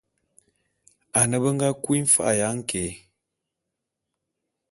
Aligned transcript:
Ane 1.19 1.35
be 1.43 1.49
nga 1.55 1.67
kui 1.83 1.99
mfa'a 2.05 2.31
ya 2.39 2.47
nké. 2.59 2.83